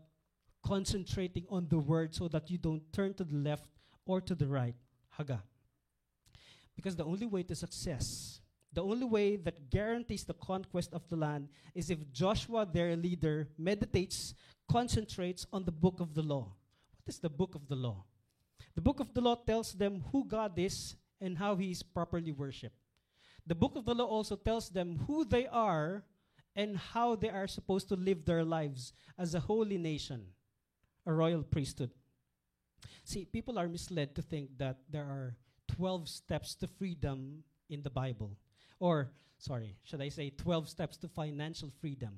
[0.63, 3.69] concentrating on the word so that you don't turn to the left
[4.05, 4.75] or to the right.
[5.09, 5.41] Haga.
[6.75, 8.39] Because the only way to success,
[8.71, 13.47] the only way that guarantees the conquest of the land is if Joshua, their leader,
[13.57, 14.35] meditates,
[14.69, 16.53] concentrates on the book of the law.
[16.93, 18.03] What is the book of the law?
[18.75, 22.31] The book of the law tells them who God is and how he is properly
[22.31, 22.75] worshipped.
[23.47, 26.03] The book of the law also tells them who they are
[26.55, 30.25] and how they are supposed to live their lives as a holy nation,
[31.05, 31.91] a royal priesthood.
[33.05, 35.37] See, people are misled to think that there are
[35.69, 38.35] 12 steps to freedom in the Bible.
[38.79, 42.17] Or, sorry, should I say 12 steps to financial freedom?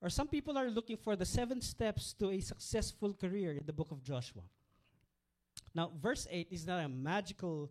[0.00, 3.72] Or some people are looking for the seven steps to a successful career in the
[3.72, 4.42] book of Joshua.
[5.72, 7.70] Now, verse 8 is not a magical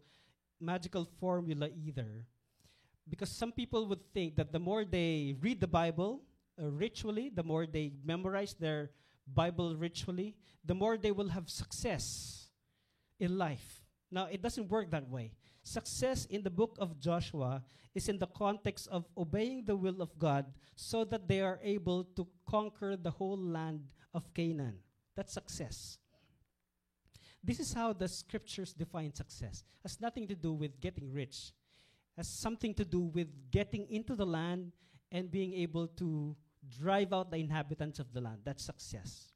[0.61, 2.23] magical formula either.
[3.09, 6.21] Because some people would think that the more they read the Bible
[6.61, 8.91] uh, ritually, the more they memorize their
[9.27, 12.49] Bible ritually, the more they will have success
[13.19, 13.81] in life.
[14.11, 15.31] Now, it doesn't work that way.
[15.63, 20.17] Success in the book of Joshua is in the context of obeying the will of
[20.17, 23.81] God so that they are able to conquer the whole land
[24.13, 24.79] of Canaan.
[25.15, 25.97] That's success.
[27.43, 29.63] This is how the scriptures define success.
[29.83, 31.53] It has nothing to do with getting rich.
[32.21, 34.73] Has something to do with getting into the land
[35.11, 36.35] and being able to
[36.69, 38.41] drive out the inhabitants of the land.
[38.43, 39.31] That's success.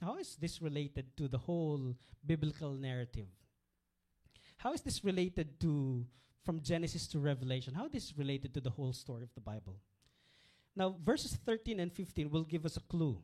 [0.00, 3.26] How is this related to the whole biblical narrative?
[4.58, 6.06] How is this related to
[6.44, 7.74] from Genesis to Revelation?
[7.74, 9.80] How is this related to the whole story of the Bible?
[10.76, 13.18] Now, verses 13 and 15 will give us a clue.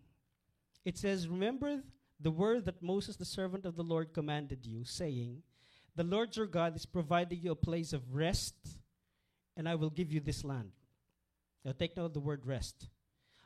[0.85, 1.85] It says, Remember
[2.19, 5.45] the word that Moses, the servant of the Lord, commanded you, saying,
[5.95, 8.80] The Lord your God is providing you a place of rest,
[9.57, 10.73] and I will give you this land.
[11.65, 12.89] Now take note of the word rest.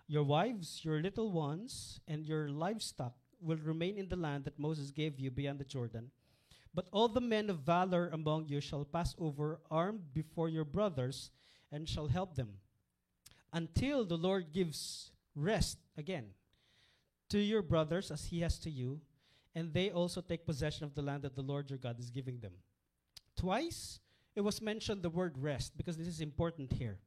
[0.06, 4.90] Your wives, your little ones, and your livestock will remain in the land that Moses
[4.90, 6.10] gave you beyond the Jordan.
[6.74, 11.30] But all the men of valor among you shall pass over armed before your brothers
[11.70, 12.54] and shall help them
[13.52, 16.26] until the Lord gives rest again
[17.30, 19.00] to your brothers as he has to you,
[19.54, 22.40] and they also take possession of the land that the Lord your God is giving
[22.40, 22.52] them.
[23.36, 24.00] Twice
[24.34, 26.98] it was mentioned the word rest because this is important here.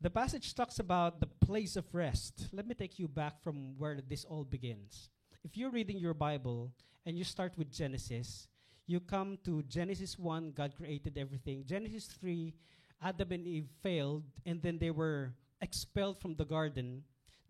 [0.00, 2.48] The passage talks about the place of rest.
[2.52, 5.10] Let me take you back from where this all begins.
[5.42, 6.72] If you're reading your Bible
[7.04, 8.48] and you start with Genesis,
[8.86, 11.64] you come to Genesis 1, God created everything.
[11.66, 12.54] Genesis 3,
[13.02, 17.02] Adam and Eve failed, and then they were expelled from the garden.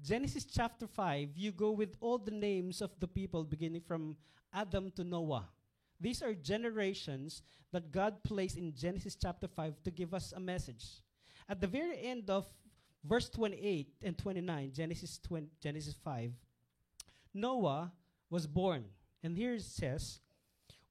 [0.02, 4.16] Genesis chapter 5, you go with all the names of the people beginning from
[4.52, 5.48] Adam to Noah.
[6.00, 10.84] These are generations that God placed in Genesis chapter 5 to give us a message.
[11.48, 12.46] At the very end of
[13.04, 16.32] verse 28 and 29, Genesis, 20, Genesis 5,
[17.34, 17.92] Noah
[18.30, 18.84] was born.
[19.22, 20.20] And here it says,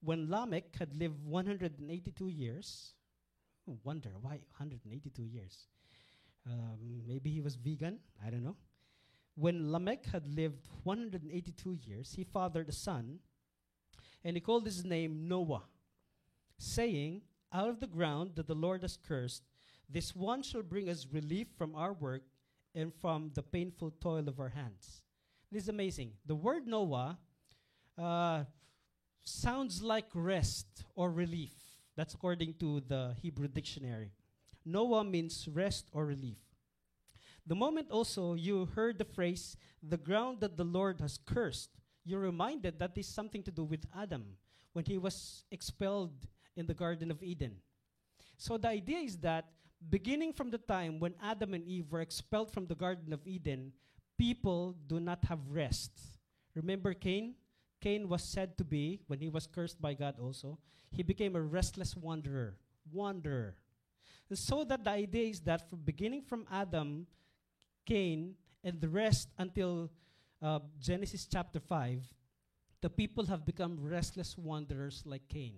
[0.01, 2.93] when Lamech had lived 182 years,
[3.83, 5.67] wonder why 182 years?
[6.45, 8.55] Um, maybe he was vegan, I don't know.
[9.35, 13.19] When Lamech had lived 182 years, he fathered a son,
[14.25, 15.61] and he called his name Noah,
[16.57, 17.21] saying,
[17.53, 19.43] Out of the ground that the Lord has cursed,
[19.87, 22.23] this one shall bring us relief from our work
[22.73, 25.03] and from the painful toil of our hands.
[25.51, 26.13] This is amazing.
[26.25, 27.19] The word Noah
[27.99, 28.45] uh,
[29.23, 31.53] sounds like rest or relief.
[31.95, 34.11] That's according to the Hebrew dictionary.
[34.65, 36.39] Noah means rest or relief.
[37.45, 41.69] The moment also you heard the phrase, the ground that the Lord has cursed,
[42.05, 44.23] you're reminded that this something to do with Adam
[44.73, 46.13] when he was expelled
[46.55, 47.55] in the Garden of Eden.
[48.37, 49.45] So the idea is that
[49.89, 53.73] beginning from the time when Adam and Eve were expelled from the Garden of Eden,
[54.17, 55.91] people do not have rest.
[56.53, 57.35] Remember Cain?
[57.81, 60.57] Cain was said to be, when he was cursed by God also,
[60.91, 62.55] he became a restless wanderer.
[62.91, 63.55] Wanderer.
[64.29, 67.07] And so that the idea is that from beginning from Adam,
[67.85, 69.91] Cain, and the rest until
[70.45, 72.05] uh, Genesis chapter 5,
[72.81, 75.55] the people have become restless wanderers like Cain.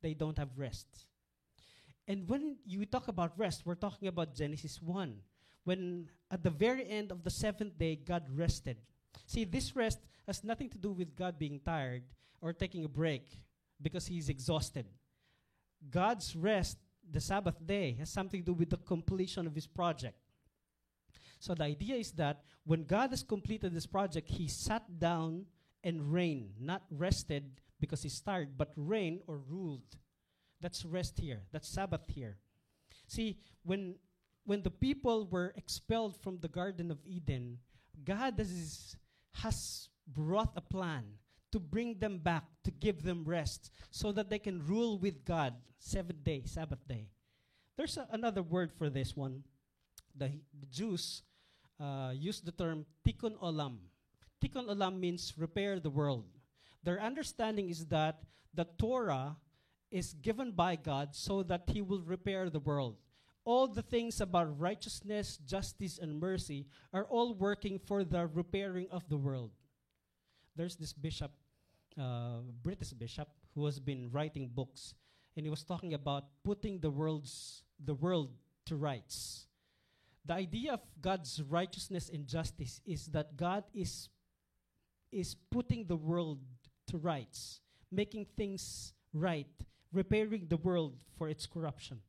[0.00, 0.86] They don't have rest.
[2.08, 5.14] And when you talk about rest, we're talking about Genesis 1,
[5.64, 8.78] when at the very end of the seventh day, God rested.
[9.26, 12.04] See, this rest has nothing to do with God being tired
[12.40, 13.26] or taking a break
[13.80, 14.86] because he's exhausted.
[15.90, 16.78] God's rest,
[17.10, 20.16] the Sabbath day, has something to do with the completion of his project.
[21.44, 25.44] So the idea is that when God has completed this project, he sat down
[25.82, 29.98] and reigned, not rested because he's tired, but reigned or ruled.
[30.62, 31.42] That's rest here.
[31.52, 32.38] That's Sabbath here.
[33.08, 33.96] See, when
[34.44, 37.58] when the people were expelled from the Garden of Eden,
[38.02, 38.96] God has,
[39.34, 41.04] has brought a plan
[41.52, 45.52] to bring them back, to give them rest, so that they can rule with God
[45.78, 47.08] seventh day, Sabbath day.
[47.76, 49.44] There's a, another word for this one.
[50.16, 51.22] The, the Jews
[51.80, 53.78] uh, use the term tikkun olam.
[54.42, 56.24] Tikkun olam means repair the world.
[56.82, 59.36] Their understanding is that the Torah
[59.90, 62.96] is given by God so that He will repair the world
[63.44, 69.06] all the things about righteousness, justice, and mercy are all working for the repairing of
[69.08, 69.50] the world.
[70.56, 71.30] There's this bishop,
[72.00, 74.94] uh, British bishop, who has been writing books,
[75.36, 78.30] and he was talking about putting the world's the world
[78.66, 79.46] to rights.
[80.24, 84.08] The idea of God's righteousness and justice is that God is
[85.12, 86.40] is putting the world
[86.88, 87.60] to rights,
[87.92, 89.46] making things right,
[89.92, 92.00] repairing the world for its corruption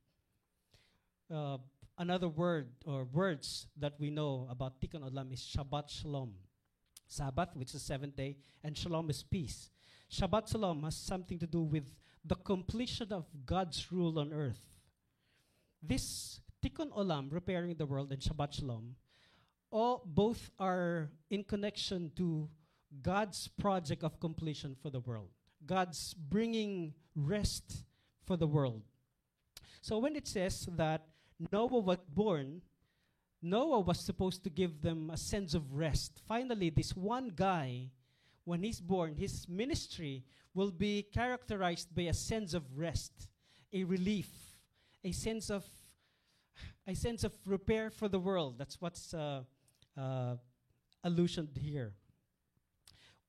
[1.34, 1.58] uh,
[1.98, 6.34] another word or words that we know about Tikkun Olam is Shabbat Shalom.
[7.08, 9.70] Sabbath, which is seventh day, and Shalom is peace.
[10.12, 11.92] Shabbat Shalom has something to do with
[12.24, 14.62] the completion of God's rule on earth.
[15.82, 18.96] This Tikkun Olam, repairing the world, and Shabbat Shalom,
[19.70, 22.50] all both are in connection to
[23.04, 25.30] God's project of completion for the world.
[25.64, 27.86] God's bringing rest
[28.26, 28.82] for the world.
[29.82, 31.06] So when it says that
[31.52, 32.64] Noah was born,
[33.44, 36.20] Noah was supposed to give them a sense of rest.
[36.28, 37.92] Finally, this one guy,
[38.44, 40.24] when he's born, his ministry
[40.56, 43.28] will be characterized by a sense of rest,
[43.72, 44.32] a relief,
[45.04, 45.64] a sense of
[46.88, 48.58] a sense of repair for the world.
[48.58, 49.44] That's what's uh,
[49.98, 50.36] uh,
[51.06, 51.94] allusioned here.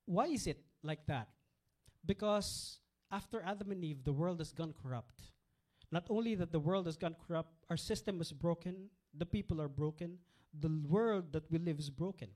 [0.05, 1.29] Why is it like that?
[2.05, 2.79] Because
[3.11, 5.31] after Adam and Eve, the world has gone corrupt.
[5.91, 9.69] Not only that the world has gone corrupt, our system is broken, the people are
[9.69, 10.17] broken,
[10.57, 12.29] the world that we live is broken.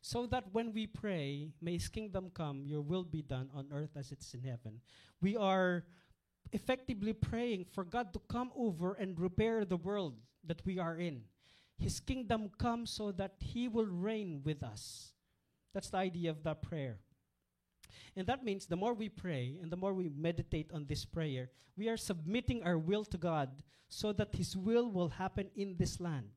[0.00, 3.96] So that when we pray, may his kingdom come, your will be done on earth
[3.96, 4.80] as it's in heaven,
[5.20, 5.84] we are
[6.52, 11.22] effectively praying for God to come over and repair the world that we are in.
[11.78, 15.12] His kingdom come so that he will reign with us.
[15.74, 16.98] That's the idea of that prayer.
[18.16, 21.50] And that means the more we pray and the more we meditate on this prayer,
[21.76, 26.00] we are submitting our will to God so that His will will happen in this
[26.00, 26.30] land.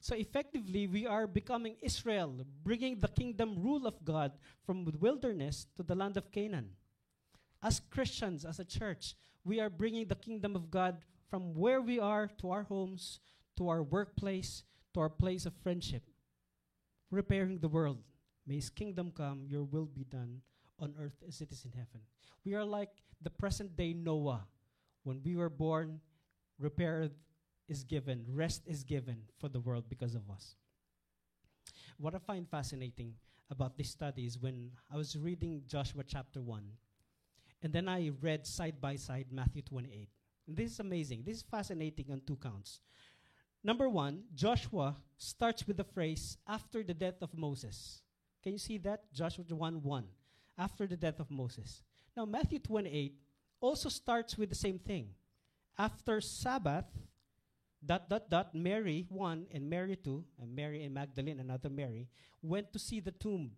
[0.00, 2.34] So effectively, we are becoming Israel,
[2.64, 4.32] bringing the kingdom rule of God
[4.64, 6.70] from the wilderness to the land of Canaan.
[7.62, 11.98] As Christians, as a church, we are bringing the kingdom of God from where we
[11.98, 13.20] are to our homes,
[13.56, 16.02] to our workplace, to our place of friendship.
[17.10, 17.98] Repairing the world.
[18.46, 20.40] May His kingdom come, your will be done
[20.78, 22.00] on earth as it is in heaven.
[22.44, 24.46] We are like the present day Noah.
[25.02, 26.00] When we were born,
[26.58, 27.10] repair
[27.68, 30.56] is given, rest is given for the world because of us.
[31.98, 33.14] What I find fascinating
[33.50, 36.62] about this study is when I was reading Joshua chapter 1,
[37.62, 40.08] and then I read side by side Matthew 28.
[40.46, 41.22] And this is amazing.
[41.24, 42.80] This is fascinating on two counts.
[43.62, 48.00] Number one, Joshua starts with the phrase, after the death of Moses.
[48.42, 49.12] Can you see that?
[49.12, 50.04] Joshua 1 1
[50.60, 51.82] after the death of Moses.
[52.16, 53.16] Now, Matthew 28
[53.60, 55.08] also starts with the same thing.
[55.78, 56.84] After Sabbath,
[57.84, 62.08] dot, dot, dot, Mary, one, and Mary, two, and Mary and Magdalene, another Mary,
[62.42, 63.52] went to see the tomb.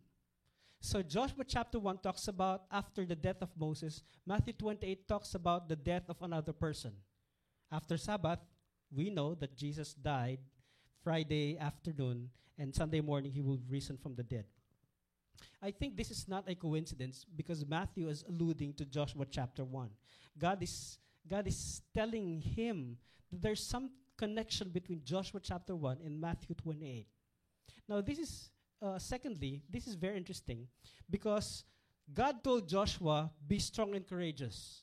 [0.84, 4.02] So Joshua chapter 1 talks about after the death of Moses.
[4.26, 6.90] Matthew 28 talks about the death of another person.
[7.70, 8.40] After Sabbath,
[8.92, 10.40] we know that Jesus died
[11.04, 14.44] Friday afternoon, and Sunday morning he will risen from the dead.
[15.62, 19.88] I think this is not a coincidence because Matthew is alluding to Joshua chapter 1.
[20.36, 20.98] God is,
[21.30, 22.98] God is telling him
[23.30, 27.06] that there's some connection between Joshua chapter 1 and Matthew 28.
[27.88, 28.50] Now, this is,
[28.82, 30.66] uh, secondly, this is very interesting
[31.08, 31.64] because
[32.12, 34.82] God told Joshua, Be strong and courageous.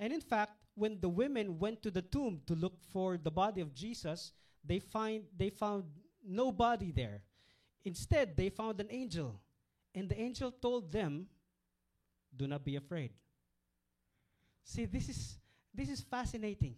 [0.00, 3.60] And in fact, when the women went to the tomb to look for the body
[3.60, 4.32] of Jesus,
[4.64, 5.84] they, find, they found
[6.24, 7.22] no body there.
[7.84, 9.40] Instead, they found an angel.
[9.94, 11.26] And the angel told them,
[12.36, 13.10] Do not be afraid.
[14.64, 15.38] See, this is,
[15.74, 16.76] this is fascinating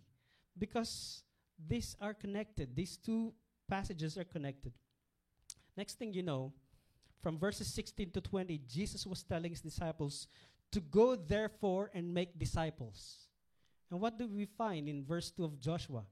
[0.58, 1.22] because
[1.68, 2.74] these are connected.
[2.74, 3.34] These two
[3.68, 4.72] passages are connected.
[5.76, 6.52] Next thing you know,
[7.22, 10.26] from verses 16 to 20, Jesus was telling his disciples
[10.72, 13.26] to go therefore and make disciples.
[13.90, 16.04] And what do we find in verse 2 of Joshua?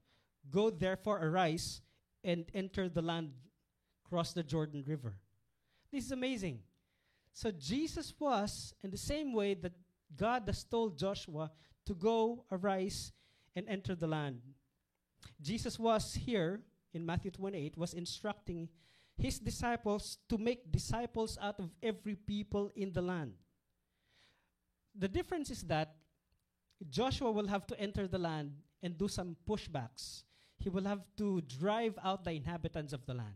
[0.49, 1.81] Go therefore, arise
[2.23, 3.31] and enter the land,
[4.07, 5.15] cross the Jordan River.
[5.91, 6.59] This is amazing.
[7.33, 9.71] So Jesus was, in the same way that
[10.15, 11.51] God has told Joshua
[11.85, 13.11] to go, arise,
[13.55, 14.41] and enter the land.
[15.41, 16.61] Jesus was here
[16.93, 18.67] in Matthew 28, was instructing
[19.19, 23.33] his disciples to make disciples out of every people in the land.
[24.97, 25.95] The difference is that
[26.89, 30.23] Joshua will have to enter the land and do some pushbacks.
[30.57, 33.35] He will have to drive out the inhabitants of the land.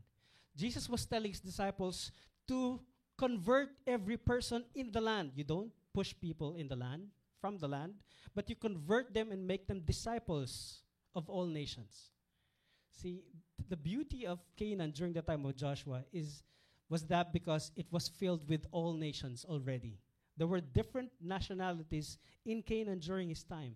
[0.55, 2.11] Jesus was telling his disciples
[2.47, 2.79] to
[3.17, 5.31] convert every person in the land.
[5.35, 7.07] You don't push people in the land,
[7.41, 7.95] from the land,
[8.33, 10.81] but you convert them and make them disciples
[11.13, 12.11] of all nations.
[12.91, 13.23] See,
[13.69, 16.43] the beauty of Canaan during the time of Joshua is
[16.89, 19.97] was that because it was filled with all nations already.
[20.37, 23.75] There were different nationalities in Canaan during his time.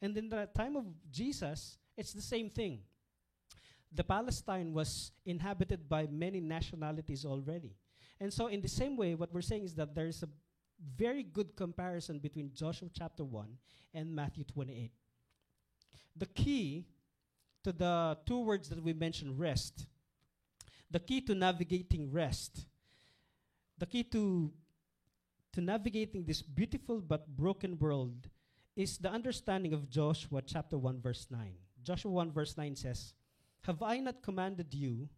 [0.00, 2.80] And in the time of Jesus, it's the same thing.
[3.92, 7.76] The Palestine was inhabited by many nationalities already.
[8.20, 10.28] And so, in the same way, what we're saying is that there is a
[10.96, 13.46] very good comparison between Joshua chapter 1
[13.94, 14.92] and Matthew 28.
[16.16, 16.86] The key
[17.64, 19.86] to the two words that we mentioned rest,
[20.90, 22.66] the key to navigating rest,
[23.78, 24.52] the key to
[25.52, 28.30] to navigating this beautiful but broken world
[28.74, 31.54] is the understanding of Joshua chapter 1 verse 9.
[31.82, 33.14] Joshua 1 verse 9 says,
[33.62, 35.10] "Have I not commanded you,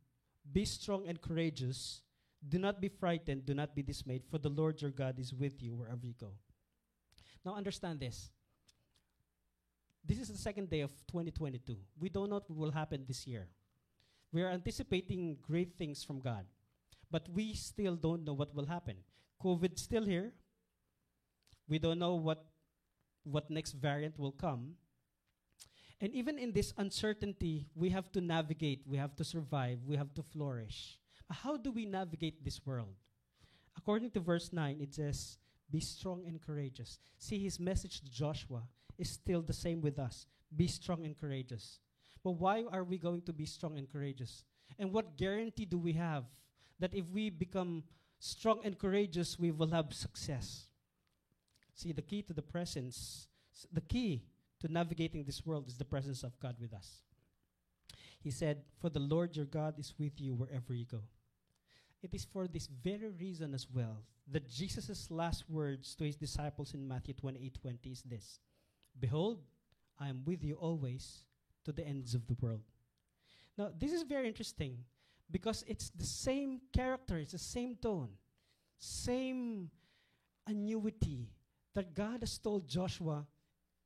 [0.50, 2.02] be strong and courageous,
[2.48, 5.62] do not be frightened, do not be dismayed, for the Lord your God is with
[5.62, 6.32] you wherever you go."
[7.44, 8.30] Now understand this.
[10.06, 11.76] This is the second day of 2022.
[11.98, 13.48] We don't know what will happen this year.
[14.32, 16.44] We are anticipating great things from God,
[17.10, 18.96] but we still don't know what will happen.
[19.42, 20.32] COVID's still here.
[21.68, 22.44] We don't know what
[23.24, 24.74] what next variant will come.
[26.00, 30.12] And even in this uncertainty, we have to navigate, we have to survive, we have
[30.14, 30.98] to flourish.
[31.30, 32.94] How do we navigate this world?
[33.78, 35.38] According to verse 9, it says,
[35.70, 36.98] Be strong and courageous.
[37.16, 38.64] See, his message to Joshua
[38.98, 40.26] is still the same with us
[40.56, 41.80] be strong and courageous.
[42.22, 44.44] But why are we going to be strong and courageous?
[44.78, 46.24] And what guarantee do we have
[46.80, 47.84] that if we become
[48.18, 50.68] strong and courageous, we will have success?
[51.74, 53.28] See, the key to the presence,
[53.72, 54.22] the key
[54.60, 57.02] to navigating this world is the presence of God with us.
[58.20, 61.02] He said, For the Lord your God is with you wherever you go.
[62.02, 66.72] It is for this very reason as well that Jesus' last words to his disciples
[66.72, 68.38] in Matthew 28 20 is this
[68.98, 69.38] Behold,
[69.98, 71.24] I am with you always
[71.64, 72.62] to the ends of the world.
[73.56, 74.78] Now, this is very interesting
[75.30, 78.10] because it's the same character, it's the same tone,
[78.78, 79.70] same
[80.46, 81.28] annuity
[81.74, 83.24] that God has told Joshua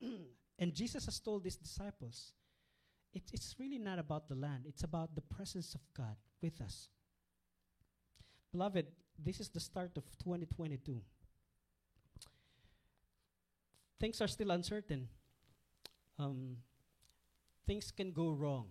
[0.58, 2.32] and Jesus has told his disciples.
[3.14, 6.88] It, it's really not about the land, it's about the presence of God with us.
[8.52, 8.86] Beloved,
[9.18, 11.00] this is the start of 2022.
[14.00, 15.08] Things are still uncertain.
[16.18, 16.58] Um,
[17.66, 18.66] things can go wrong.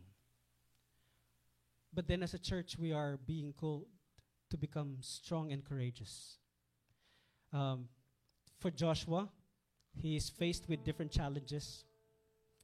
[1.94, 3.86] But then, as a church, we are being called
[4.50, 6.38] to become strong and courageous.
[7.52, 7.88] Um,
[8.60, 9.30] for Joshua,
[9.96, 11.86] he is faced with different challenges.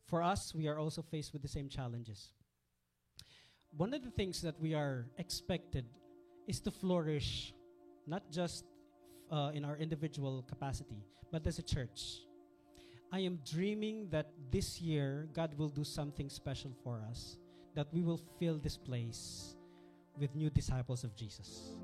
[0.07, 2.32] For us, we are also faced with the same challenges.
[3.76, 5.86] One of the things that we are expected
[6.47, 7.53] is to flourish,
[8.05, 8.66] not just
[9.32, 12.22] uh, in our individual capacity, but as a church.
[13.14, 17.38] I am dreaming that this year God will do something special for us,
[17.76, 19.55] that we will fill this place
[20.18, 21.76] with new disciples of Jesus.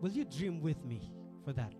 [0.00, 1.12] Will you dream with me
[1.44, 1.74] for that?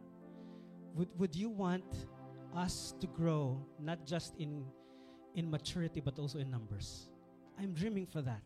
[0.97, 2.07] Would, would you want
[2.55, 4.67] us to grow not just in,
[5.35, 7.09] in maturity but also in numbers?
[7.59, 8.43] I'm dreaming for that.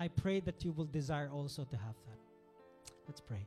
[0.00, 2.18] I pray that you will desire also to have that.
[3.06, 3.46] Let's pray.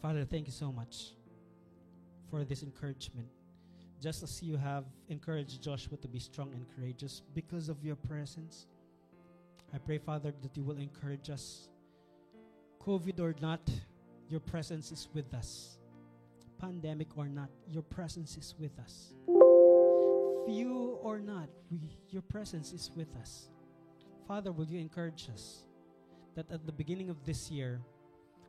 [0.00, 1.14] Father, thank you so much
[2.34, 3.28] for this encouragement.
[4.02, 8.66] just as you have encouraged Joshua to be strong and courageous because of your presence.
[9.72, 11.68] I pray, Father, that you will encourage us.
[12.84, 13.62] COVID or not,
[14.28, 15.78] your presence is with us.
[16.58, 19.14] Pandemic or not, your presence is with us.
[20.44, 21.78] Few or not, we,
[22.10, 23.48] your presence is with us.
[24.26, 25.62] Father, will you encourage us
[26.34, 27.80] that at the beginning of this year,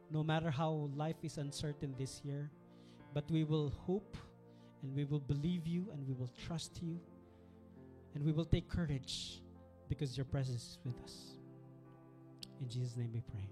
[0.10, 2.50] no matter how life is uncertain this year,
[3.16, 4.18] but we will hope
[4.84, 7.00] and we will believe you and we will trust you
[8.14, 9.42] and we will take courage
[9.88, 11.38] because your presence is with us.
[12.60, 13.50] In Jesus' name we pray.